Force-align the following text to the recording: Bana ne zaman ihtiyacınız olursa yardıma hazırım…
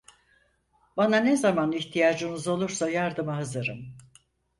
Bana 0.97 1.17
ne 1.19 1.35
zaman 1.37 1.71
ihtiyacınız 1.71 2.47
olursa 2.47 2.89
yardıma 2.89 3.37
hazırım… 3.37 3.97